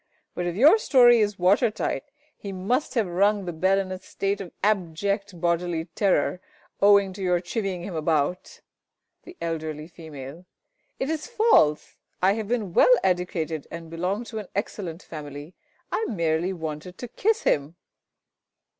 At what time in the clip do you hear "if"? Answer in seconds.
0.47-0.55